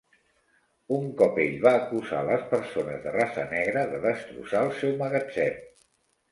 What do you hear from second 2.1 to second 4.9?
les persones de raça negra de destrossar el